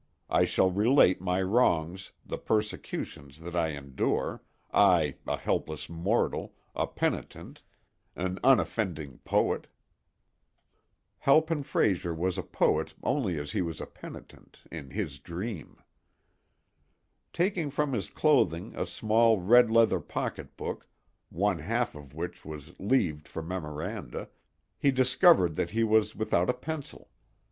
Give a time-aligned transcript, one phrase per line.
[0.31, 7.61] I shall relate my wrongs, the persecutions that I endure—I, a helpless mortal, a penitent,
[8.15, 9.67] an unoffending poet!"
[11.19, 15.77] Halpin Frayser was a poet only as he was a penitent: in his dream.
[17.31, 20.87] Taking from his clothing a small red leather pocketbook,
[21.29, 24.29] one half of which was leaved for memoranda,
[24.79, 27.11] he discovered that he was without a pencil.